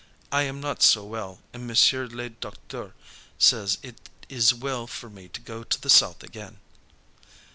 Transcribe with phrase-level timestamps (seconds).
[0.31, 2.95] I am not so well, and Monsieur le docteur
[3.37, 6.57] says it is well for me to go to the South again."